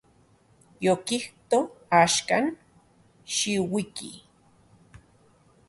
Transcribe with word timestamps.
Yokijto; 0.85 1.59
axkan, 2.01 2.45
xiuiki. 3.35 4.11